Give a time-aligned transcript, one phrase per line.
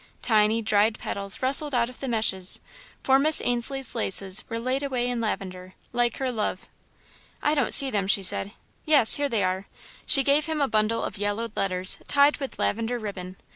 [0.23, 2.59] Tiny, dried petals rustled out of the meshes,
[3.03, 6.67] for Miss Ainslie's laces were laid away in lavender, like her love.
[7.43, 8.53] "I don't see them," she said,
[8.83, 9.67] "yes, here they are."
[10.07, 13.37] She gave him a bundle of yellowed letters, tied with lavender ribbon.